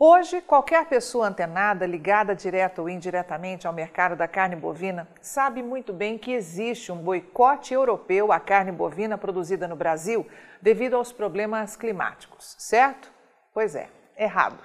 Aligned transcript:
Hoje, 0.00 0.40
qualquer 0.40 0.86
pessoa 0.86 1.26
antenada, 1.26 1.84
ligada 1.84 2.32
direta 2.32 2.80
ou 2.80 2.88
indiretamente 2.88 3.66
ao 3.66 3.72
mercado 3.72 4.14
da 4.14 4.28
carne 4.28 4.54
bovina, 4.54 5.08
sabe 5.20 5.60
muito 5.60 5.92
bem 5.92 6.16
que 6.16 6.30
existe 6.30 6.92
um 6.92 6.98
boicote 6.98 7.74
europeu 7.74 8.30
à 8.30 8.38
carne 8.38 8.70
bovina 8.70 9.18
produzida 9.18 9.66
no 9.66 9.74
Brasil 9.74 10.24
devido 10.62 10.94
aos 10.94 11.10
problemas 11.10 11.74
climáticos, 11.74 12.54
certo? 12.60 13.10
Pois 13.52 13.74
é, 13.74 13.88
errado. 14.16 14.62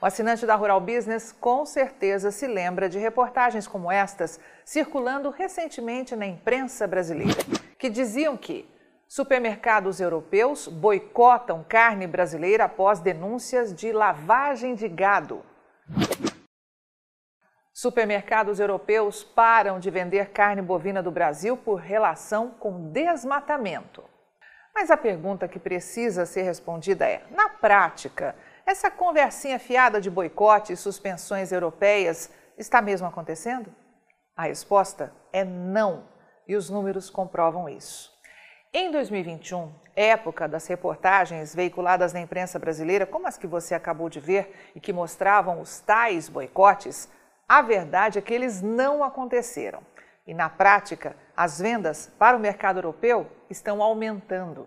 O 0.00 0.06
assinante 0.06 0.46
da 0.46 0.54
Rural 0.54 0.80
Business 0.80 1.32
com 1.32 1.66
certeza 1.66 2.30
se 2.30 2.46
lembra 2.46 2.88
de 2.88 2.98
reportagens 2.98 3.66
como 3.66 3.92
estas 3.92 4.40
circulando 4.64 5.28
recentemente 5.28 6.16
na 6.16 6.24
imprensa 6.24 6.86
brasileira, 6.86 7.42
que 7.78 7.90
diziam 7.90 8.38
que 8.38 8.66
Supermercados 9.14 10.00
europeus 10.00 10.66
boicotam 10.66 11.62
carne 11.68 12.06
brasileira 12.06 12.64
após 12.64 12.98
denúncias 12.98 13.74
de 13.74 13.92
lavagem 13.92 14.74
de 14.74 14.88
gado. 14.88 15.44
Supermercados 17.74 18.58
europeus 18.58 19.22
param 19.22 19.78
de 19.78 19.90
vender 19.90 20.30
carne 20.30 20.62
bovina 20.62 21.02
do 21.02 21.10
Brasil 21.10 21.58
por 21.58 21.74
relação 21.74 22.52
com 22.52 22.90
desmatamento. 22.90 24.02
Mas 24.74 24.90
a 24.90 24.96
pergunta 24.96 25.46
que 25.46 25.58
precisa 25.58 26.24
ser 26.24 26.44
respondida 26.44 27.04
é: 27.06 27.22
na 27.32 27.50
prática, 27.50 28.34
essa 28.64 28.90
conversinha 28.90 29.58
fiada 29.58 30.00
de 30.00 30.08
boicote 30.08 30.72
e 30.72 30.76
suspensões 30.76 31.52
europeias 31.52 32.30
está 32.56 32.80
mesmo 32.80 33.06
acontecendo? 33.06 33.74
A 34.34 34.44
resposta 34.44 35.12
é 35.34 35.44
não, 35.44 36.08
e 36.48 36.56
os 36.56 36.70
números 36.70 37.10
comprovam 37.10 37.68
isso. 37.68 38.11
Em 38.74 38.90
2021, 38.90 39.70
época 39.94 40.48
das 40.48 40.66
reportagens 40.66 41.54
veiculadas 41.54 42.14
na 42.14 42.22
imprensa 42.22 42.58
brasileira, 42.58 43.04
como 43.04 43.28
as 43.28 43.36
que 43.36 43.46
você 43.46 43.74
acabou 43.74 44.08
de 44.08 44.18
ver 44.18 44.72
e 44.74 44.80
que 44.80 44.94
mostravam 44.94 45.60
os 45.60 45.80
tais 45.80 46.26
boicotes, 46.26 47.06
a 47.46 47.60
verdade 47.60 48.18
é 48.18 48.22
que 48.22 48.32
eles 48.32 48.62
não 48.62 49.04
aconteceram. 49.04 49.82
E 50.26 50.32
na 50.32 50.48
prática, 50.48 51.14
as 51.36 51.60
vendas 51.60 52.10
para 52.18 52.34
o 52.34 52.40
mercado 52.40 52.78
europeu 52.78 53.26
estão 53.50 53.82
aumentando. 53.82 54.66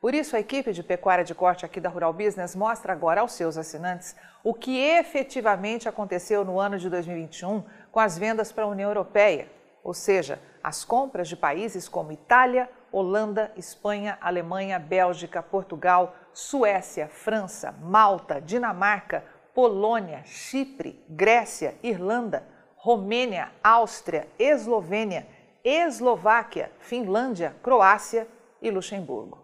Por 0.00 0.14
isso, 0.14 0.34
a 0.36 0.40
equipe 0.40 0.72
de 0.72 0.82
pecuária 0.82 1.22
de 1.22 1.34
corte 1.34 1.66
aqui 1.66 1.82
da 1.82 1.90
Rural 1.90 2.14
Business 2.14 2.56
mostra 2.56 2.94
agora 2.94 3.20
aos 3.20 3.32
seus 3.32 3.58
assinantes 3.58 4.16
o 4.42 4.54
que 4.54 4.80
efetivamente 4.80 5.86
aconteceu 5.86 6.46
no 6.46 6.58
ano 6.58 6.78
de 6.78 6.88
2021 6.88 7.62
com 7.92 8.00
as 8.00 8.16
vendas 8.16 8.50
para 8.50 8.64
a 8.64 8.68
União 8.68 8.88
Europeia, 8.88 9.50
ou 9.84 9.92
seja, 9.92 10.40
as 10.62 10.82
compras 10.82 11.28
de 11.28 11.36
países 11.36 11.88
como 11.88 12.10
Itália, 12.10 12.70
Holanda, 12.90 13.52
Espanha, 13.54 14.16
Alemanha, 14.18 14.78
Bélgica, 14.78 15.42
Portugal, 15.42 16.16
Suécia, 16.32 17.06
França, 17.06 17.72
Malta, 17.82 18.40
Dinamarca, 18.40 19.22
Polônia, 19.54 20.22
Chipre, 20.24 21.04
Grécia, 21.08 21.76
Irlanda, 21.82 22.44
Romênia, 22.76 23.52
Áustria, 23.62 24.26
Eslovênia, 24.38 25.26
Eslováquia, 25.62 26.72
Finlândia, 26.78 27.54
Croácia 27.62 28.26
e 28.62 28.70
Luxemburgo. 28.70 29.43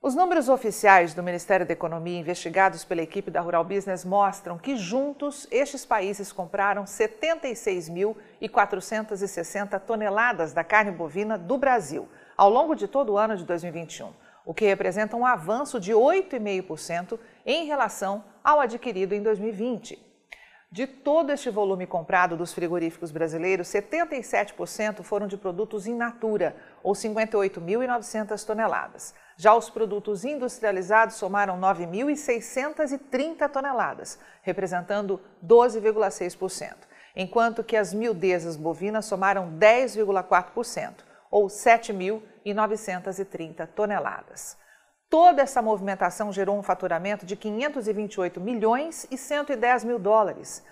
Os 0.00 0.14
números 0.14 0.48
oficiais 0.48 1.12
do 1.12 1.24
Ministério 1.24 1.66
da 1.66 1.72
Economia 1.72 2.20
investigados 2.20 2.84
pela 2.84 3.02
equipe 3.02 3.32
da 3.32 3.40
Rural 3.40 3.64
Business 3.64 4.04
mostram 4.04 4.56
que 4.56 4.76
juntos 4.76 5.48
estes 5.50 5.84
países 5.84 6.30
compraram 6.30 6.84
76.460 6.84 9.80
toneladas 9.80 10.52
da 10.52 10.62
carne 10.62 10.92
bovina 10.92 11.36
do 11.36 11.58
Brasil, 11.58 12.08
ao 12.36 12.48
longo 12.48 12.76
de 12.76 12.86
todo 12.86 13.14
o 13.14 13.18
ano 13.18 13.36
de 13.36 13.44
2021, 13.44 14.12
o 14.46 14.54
que 14.54 14.66
representa 14.66 15.16
um 15.16 15.26
avanço 15.26 15.80
de 15.80 15.92
8,5% 15.92 17.18
em 17.44 17.66
relação 17.66 18.22
ao 18.44 18.60
adquirido 18.60 19.14
em 19.14 19.22
2020. 19.22 20.07
De 20.70 20.86
todo 20.86 21.32
este 21.32 21.50
volume 21.50 21.86
comprado 21.86 22.36
dos 22.36 22.52
frigoríficos 22.52 23.10
brasileiros, 23.10 23.68
77% 23.68 25.02
foram 25.02 25.26
de 25.26 25.38
produtos 25.38 25.86
in 25.86 25.94
natura, 25.94 26.54
ou 26.82 26.92
58.900 26.92 28.44
toneladas. 28.44 29.14
Já 29.34 29.54
os 29.54 29.70
produtos 29.70 30.26
industrializados 30.26 31.14
somaram 31.14 31.58
9.630 31.58 33.48
toneladas, 33.48 34.18
representando 34.42 35.18
12,6%, 35.42 36.76
enquanto 37.16 37.64
que 37.64 37.74
as 37.74 37.94
miudezas 37.94 38.54
bovinas 38.54 39.06
somaram 39.06 39.50
10,4%, 39.58 40.96
ou 41.30 41.46
7.930 41.46 43.66
toneladas. 43.68 44.58
Toda 45.10 45.40
essa 45.40 45.62
movimentação 45.62 46.30
gerou 46.30 46.58
um 46.58 46.62
faturamento 46.62 47.24
de 47.24 47.34
528 47.34 48.38
milhões 48.38 49.06
e 49.10 49.16
110 49.16 49.84
mil 49.84 49.98
dólares. 49.98 50.62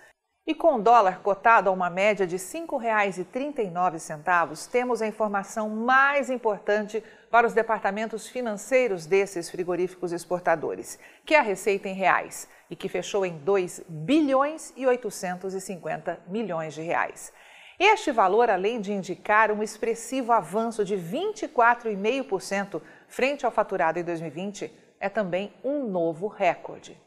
E 0.47 0.55
com 0.55 0.75
o 0.75 0.83
dólar 0.83 1.23
cotado 1.23 1.71
a 1.71 1.73
uma 1.73 1.89
média 1.89 2.27
de 2.27 2.37
R$ 2.37 2.43
5,39, 2.43 4.69
temos 4.71 5.01
a 5.01 5.07
informação 5.07 5.71
mais 5.71 6.29
importante 6.29 7.03
para 7.31 7.47
os 7.47 7.55
departamentos 7.55 8.29
financeiros 8.29 9.07
desses 9.07 9.51
frigoríficos 9.51 10.13
exportadores, 10.13 10.99
que 11.25 11.35
é 11.35 11.39
a 11.39 11.43
receita 11.43 11.89
em 11.89 11.95
reais, 11.95 12.47
e 12.71 12.77
que 12.77 12.91
fechou 12.91 13.25
em 13.25 13.39
2 13.39 13.85
bilhões 13.89 14.71
e 14.77 14.87
850 14.87 16.21
milhões 16.29 16.75
de 16.75 16.83
reais. 16.83 17.33
Este 17.79 18.11
valor, 18.11 18.49
além 18.49 18.81
de 18.81 18.93
indicar 18.93 19.51
um 19.51 19.63
expressivo 19.63 20.33
avanço 20.33 20.85
de 20.85 20.97
24,5% 20.97 22.81
frente 23.09 23.44
ao 23.44 23.53
faturado 23.53 23.99
em 23.99 24.05
2020, 24.05 24.72
é 24.99 25.09
também 25.09 25.53
um 25.62 25.89
novo 25.89 26.27
recorde. 26.27 26.99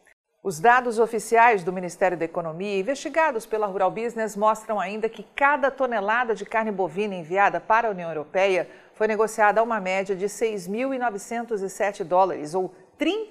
Os 0.41 0.57
dados 0.57 0.99
oficiais 0.99 1.65
do 1.65 1.73
Ministério 1.73 2.17
da 2.17 2.23
Economia, 2.23 2.79
investigados 2.79 3.45
pela 3.45 3.67
Rural 3.67 3.91
Business, 3.91 4.37
mostram 4.37 4.79
ainda 4.79 5.09
que 5.09 5.23
cada 5.35 5.69
tonelada 5.69 6.33
de 6.33 6.45
carne 6.45 6.71
bovina 6.71 7.13
enviada 7.13 7.59
para 7.59 7.89
a 7.89 7.91
União 7.91 8.09
Europeia 8.09 8.69
foi 8.93 9.05
negociada 9.05 9.59
a 9.59 9.63
uma 9.63 9.81
média 9.81 10.15
de 10.15 10.27
6.907 10.27 12.05
dólares, 12.05 12.55
ou 12.55 12.73
R$ 12.97 13.29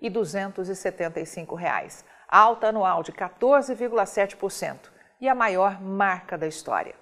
37.275, 0.00 2.04
alta 2.28 2.68
anual 2.68 3.02
de 3.02 3.12
14,7% 3.12 4.76
e 5.20 5.28
a 5.28 5.34
maior 5.34 5.82
marca 5.82 6.38
da 6.38 6.46
história. 6.46 6.94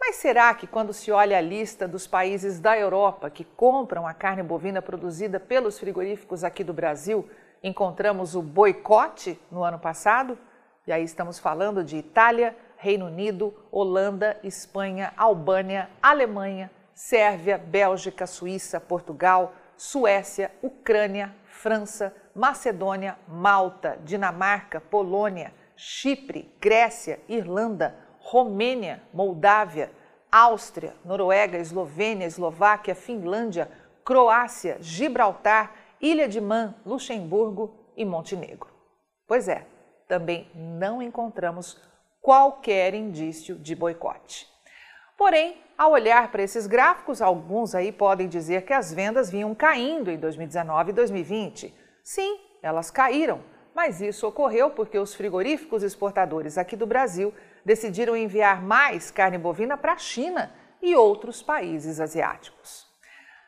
Mas 0.00 0.16
será 0.16 0.54
que, 0.54 0.66
quando 0.66 0.94
se 0.94 1.12
olha 1.12 1.36
a 1.36 1.42
lista 1.42 1.86
dos 1.86 2.06
países 2.06 2.58
da 2.58 2.76
Europa 2.76 3.28
que 3.28 3.44
compram 3.44 4.06
a 4.06 4.14
carne 4.14 4.42
bovina 4.42 4.80
produzida 4.80 5.38
pelos 5.38 5.78
frigoríficos 5.78 6.42
aqui 6.42 6.64
do 6.64 6.72
Brasil, 6.72 7.28
encontramos 7.62 8.34
o 8.34 8.40
boicote 8.40 9.38
no 9.52 9.62
ano 9.62 9.78
passado? 9.78 10.38
E 10.86 10.90
aí 10.90 11.04
estamos 11.04 11.38
falando 11.38 11.84
de 11.84 11.98
Itália, 11.98 12.56
Reino 12.78 13.06
Unido, 13.06 13.54
Holanda, 13.70 14.40
Espanha, 14.42 15.12
Albânia, 15.18 15.90
Alemanha, 16.00 16.70
Sérvia, 16.94 17.58
Bélgica, 17.58 18.26
Suíça, 18.26 18.80
Portugal, 18.80 19.52
Suécia, 19.76 20.50
Ucrânia, 20.62 21.34
França, 21.44 22.14
Macedônia, 22.34 23.18
Malta, 23.28 23.98
Dinamarca, 24.02 24.80
Polônia, 24.80 25.52
Chipre, 25.76 26.50
Grécia, 26.58 27.20
Irlanda, 27.28 27.94
Romênia, 28.20 29.02
Moldávia, 29.12 29.90
Áustria, 30.30 30.94
Noruega, 31.04 31.58
Eslovênia, 31.58 32.26
Eslováquia, 32.26 32.94
Finlândia, 32.94 33.70
Croácia, 34.04 34.78
Gibraltar, 34.80 35.74
Ilha 36.00 36.28
de 36.28 36.40
Man, 36.40 36.74
Luxemburgo 36.86 37.74
e 37.96 38.04
Montenegro. 38.04 38.70
Pois 39.26 39.48
é, 39.48 39.66
também 40.08 40.50
não 40.54 41.02
encontramos 41.02 41.80
qualquer 42.20 42.94
indício 42.94 43.56
de 43.56 43.74
boicote. 43.74 44.48
Porém, 45.16 45.62
ao 45.76 45.92
olhar 45.92 46.30
para 46.30 46.42
esses 46.42 46.66
gráficos, 46.66 47.20
alguns 47.20 47.74
aí 47.74 47.92
podem 47.92 48.28
dizer 48.28 48.64
que 48.64 48.72
as 48.72 48.92
vendas 48.92 49.30
vinham 49.30 49.54
caindo 49.54 50.10
em 50.10 50.18
2019 50.18 50.90
e 50.90 50.94
2020. 50.94 51.74
Sim, 52.02 52.38
elas 52.62 52.90
caíram, 52.90 53.40
mas 53.74 54.00
isso 54.00 54.26
ocorreu 54.26 54.70
porque 54.70 54.98
os 54.98 55.14
frigoríficos 55.14 55.82
exportadores 55.82 56.58
aqui 56.58 56.76
do 56.76 56.86
Brasil 56.86 57.34
decidiram 57.64 58.16
enviar 58.16 58.62
mais 58.62 59.10
carne 59.10 59.38
bovina 59.38 59.76
para 59.76 59.92
a 59.92 59.98
China 59.98 60.52
e 60.82 60.94
outros 60.96 61.42
países 61.42 62.00
asiáticos. 62.00 62.88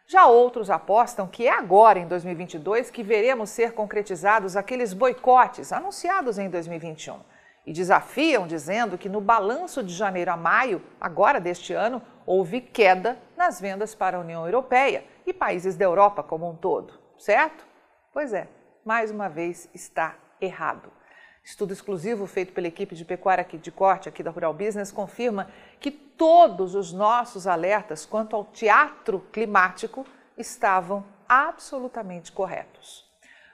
Já 0.06 0.26
outros 0.26 0.68
apostam 0.68 1.26
que 1.26 1.46
é 1.46 1.50
agora, 1.50 1.98
em 1.98 2.06
2022, 2.06 2.90
que 2.90 3.02
veremos 3.02 3.50
ser 3.50 3.72
concretizados 3.72 4.56
aqueles 4.56 4.92
boicotes 4.92 5.72
anunciados 5.72 6.38
em 6.38 6.50
2021 6.50 7.20
e 7.64 7.72
desafiam 7.72 8.46
dizendo 8.46 8.98
que 8.98 9.08
no 9.08 9.20
balanço 9.20 9.82
de 9.82 9.94
janeiro 9.94 10.32
a 10.32 10.36
maio, 10.36 10.82
agora 11.00 11.40
deste 11.40 11.72
ano, 11.72 12.02
houve 12.26 12.60
queda 12.60 13.18
nas 13.36 13.60
vendas 13.60 13.94
para 13.94 14.16
a 14.16 14.20
União 14.20 14.44
Europeia 14.44 15.04
e 15.26 15.32
países 15.32 15.76
da 15.76 15.84
Europa 15.84 16.22
como 16.22 16.50
um 16.50 16.56
todo, 16.56 16.98
certo? 17.16 17.64
Pois 18.12 18.32
é, 18.32 18.48
mais 18.84 19.10
uma 19.10 19.28
vez 19.28 19.68
está 19.72 20.16
errado. 20.40 20.90
Estudo 21.44 21.72
exclusivo 21.72 22.24
feito 22.26 22.52
pela 22.52 22.68
equipe 22.68 22.94
de 22.94 23.04
pecuária 23.04 23.44
de 23.44 23.72
corte 23.72 24.08
aqui 24.08 24.22
da 24.22 24.30
Rural 24.30 24.54
Business 24.54 24.92
confirma 24.92 25.48
que 25.80 25.90
todos 25.90 26.76
os 26.76 26.92
nossos 26.92 27.48
alertas 27.48 28.06
quanto 28.06 28.36
ao 28.36 28.44
teatro 28.44 29.26
climático 29.32 30.06
estavam 30.38 31.04
absolutamente 31.28 32.30
corretos. 32.30 33.10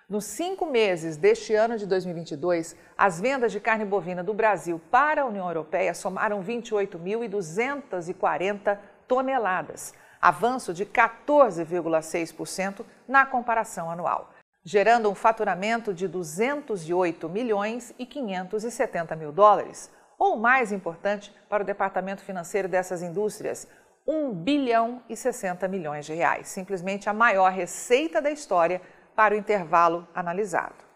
Nos 0.08 0.26
cinco 0.26 0.66
meses 0.66 1.16
deste 1.16 1.54
ano 1.54 1.78
de 1.78 1.86
2022, 1.86 2.76
as 2.96 3.20
vendas 3.20 3.52
de 3.52 3.60
carne 3.60 3.84
bovina 3.84 4.24
do 4.24 4.34
Brasil 4.34 4.80
para 4.90 5.22
a 5.22 5.26
União 5.26 5.46
Europeia 5.46 5.94
somaram 5.94 6.42
28.240 6.42 8.78
toneladas, 9.06 9.94
avanço 10.20 10.74
de 10.74 10.84
14,6% 10.86 12.84
na 13.06 13.26
comparação 13.26 13.88
anual, 13.90 14.30
gerando 14.64 15.10
um 15.10 15.14
faturamento 15.14 15.94
de 15.94 16.06
208 16.06 17.28
milhões 17.28 17.94
e 17.98 18.04
570 18.04 19.16
mil 19.16 19.32
dólares, 19.32 19.90
ou 20.18 20.36
mais 20.36 20.72
importante 20.72 21.34
para 21.48 21.62
o 21.62 21.66
departamento 21.66 22.22
financeiro 22.22 22.68
dessas 22.68 23.02
indústrias, 23.02 23.68
1 24.06 24.32
bilhão 24.32 25.02
e 25.08 25.16
60 25.16 25.68
milhões 25.68 26.06
de 26.06 26.14
reais, 26.14 26.48
simplesmente 26.48 27.08
a 27.08 27.14
maior 27.14 27.52
receita 27.52 28.20
da 28.20 28.30
história 28.30 28.80
para 29.14 29.34
o 29.34 29.36
intervalo 29.36 30.08
analisado. 30.14 30.88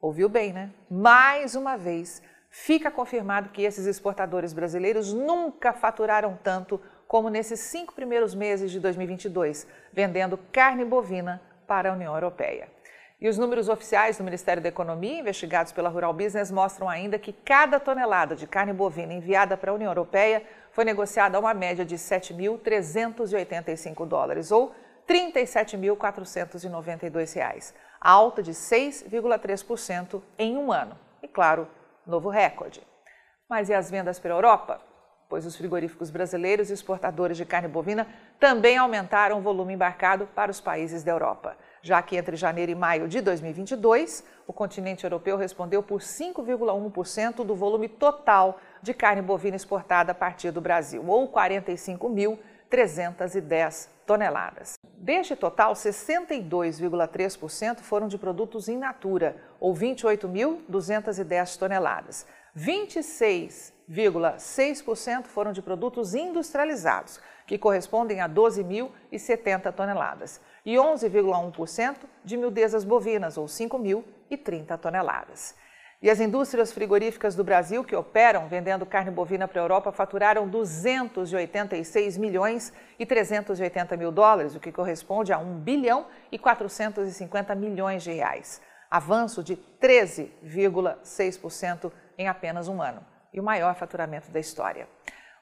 Ouviu 0.00 0.28
bem, 0.28 0.52
né? 0.52 0.70
Mais 0.90 1.54
uma 1.54 1.76
vez, 1.76 2.22
fica 2.50 2.90
confirmado 2.90 3.48
que 3.48 3.62
esses 3.62 3.86
exportadores 3.86 4.52
brasileiros 4.52 5.12
nunca 5.12 5.72
faturaram 5.72 6.38
tanto 6.42 6.80
como 7.08 7.28
nesses 7.28 7.60
cinco 7.60 7.94
primeiros 7.94 8.34
meses 8.34 8.70
de 8.70 8.78
2022, 8.80 9.66
vendendo 9.92 10.38
carne 10.52 10.84
bovina 10.84 11.42
para 11.66 11.90
a 11.90 11.92
União 11.92 12.14
Europeia. 12.14 12.73
E 13.24 13.28
os 13.28 13.36
números 13.38 13.70
oficiais 13.70 14.18
do 14.18 14.24
Ministério 14.24 14.62
da 14.62 14.68
Economia, 14.68 15.20
investigados 15.20 15.72
pela 15.72 15.88
Rural 15.88 16.12
Business, 16.12 16.50
mostram 16.50 16.90
ainda 16.90 17.18
que 17.18 17.32
cada 17.32 17.80
tonelada 17.80 18.36
de 18.36 18.46
carne 18.46 18.74
bovina 18.74 19.14
enviada 19.14 19.56
para 19.56 19.70
a 19.70 19.74
União 19.74 19.90
Europeia 19.90 20.42
foi 20.72 20.84
negociada 20.84 21.38
a 21.38 21.40
uma 21.40 21.54
média 21.54 21.86
de 21.86 21.96
7.385 21.96 24.06
dólares, 24.06 24.52
ou 24.52 24.74
37.492 25.08 27.34
reais, 27.34 27.72
alta 27.98 28.42
de 28.42 28.52
6,3% 28.52 30.20
em 30.38 30.58
um 30.58 30.70
ano. 30.70 30.94
E 31.22 31.28
claro, 31.28 31.66
novo 32.06 32.28
recorde. 32.28 32.82
Mas 33.48 33.70
e 33.70 33.74
as 33.74 33.90
vendas 33.90 34.18
para 34.18 34.34
a 34.34 34.36
Europa? 34.36 34.82
Pois 35.30 35.46
os 35.46 35.56
frigoríficos 35.56 36.10
brasileiros 36.10 36.68
e 36.68 36.74
exportadores 36.74 37.38
de 37.38 37.46
carne 37.46 37.68
bovina 37.68 38.06
também 38.38 38.76
aumentaram 38.76 39.38
o 39.38 39.40
volume 39.40 39.72
embarcado 39.72 40.28
para 40.34 40.50
os 40.50 40.60
países 40.60 41.02
da 41.02 41.12
Europa 41.12 41.56
já 41.84 42.02
que 42.02 42.16
entre 42.16 42.34
janeiro 42.34 42.72
e 42.72 42.74
maio 42.74 43.06
de 43.06 43.20
2022, 43.20 44.24
o 44.46 44.54
continente 44.54 45.04
europeu 45.04 45.36
respondeu 45.36 45.82
por 45.82 46.00
5,1% 46.00 47.44
do 47.44 47.54
volume 47.54 47.90
total 47.90 48.58
de 48.82 48.94
carne 48.94 49.20
bovina 49.20 49.56
exportada 49.56 50.12
a 50.12 50.14
partir 50.14 50.50
do 50.50 50.62
Brasil, 50.62 51.04
ou 51.06 51.30
45.310 51.30 53.88
toneladas. 54.06 54.78
Deste 54.96 55.36
total, 55.36 55.74
62,3% 55.74 57.80
foram 57.80 58.08
de 58.08 58.16
produtos 58.16 58.66
in 58.66 58.78
natura, 58.78 59.36
ou 59.60 59.74
28.210 59.74 61.58
toneladas. 61.58 62.26
26,6% 62.56 65.26
foram 65.26 65.52
de 65.52 65.60
produtos 65.60 66.14
industrializados, 66.14 67.20
que 67.46 67.58
correspondem 67.58 68.22
a 68.22 68.28
12.070 68.28 69.70
toneladas, 69.74 70.40
e 70.64 70.74
11,1% 70.74 71.96
de 72.24 72.36
miudezas 72.36 72.84
bovinas, 72.84 73.36
ou 73.36 73.46
5.030 73.46 74.78
toneladas. 74.78 75.56
E 76.04 76.10
as 76.10 76.20
indústrias 76.20 76.70
frigoríficas 76.70 77.34
do 77.34 77.42
Brasil 77.42 77.82
que 77.82 77.96
operam 77.96 78.46
vendendo 78.46 78.84
carne 78.84 79.10
bovina 79.10 79.48
para 79.48 79.60
a 79.60 79.64
Europa 79.64 79.90
faturaram 79.90 80.46
286 80.46 82.18
milhões 82.18 82.74
e 82.98 83.06
380 83.06 83.96
mil 83.96 84.12
dólares, 84.12 84.54
o 84.54 84.60
que 84.60 84.70
corresponde 84.70 85.32
a 85.32 85.38
1 85.38 85.60
bilhão 85.60 86.06
e 86.30 86.38
450 86.38 87.54
milhões 87.54 88.02
de 88.02 88.12
reais. 88.12 88.60
Avanço 88.90 89.42
de 89.42 89.56
13,6% 89.56 91.90
em 92.18 92.28
apenas 92.28 92.68
um 92.68 92.82
ano 92.82 93.02
e 93.32 93.40
o 93.40 93.42
maior 93.42 93.74
faturamento 93.74 94.30
da 94.30 94.38
história. 94.38 94.86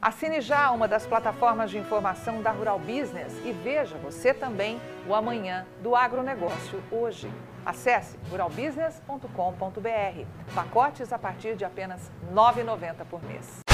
Assine 0.00 0.40
já 0.40 0.70
uma 0.70 0.88
das 0.88 1.06
plataformas 1.06 1.70
de 1.70 1.76
informação 1.76 2.40
da 2.40 2.50
Rural 2.50 2.78
Business 2.78 3.34
e 3.44 3.52
veja 3.52 3.98
você 3.98 4.32
também 4.32 4.80
o 5.06 5.14
amanhã 5.14 5.66
do 5.82 5.94
agronegócio 5.94 6.82
hoje. 6.90 7.30
Acesse 7.66 8.18
ruralbusiness.com.br. 8.30 10.54
Pacotes 10.54 11.12
a 11.12 11.18
partir 11.18 11.54
de 11.54 11.66
apenas 11.66 12.10
R$ 12.30 12.34
9,90 12.34 13.04
por 13.10 13.22
mês. 13.22 13.69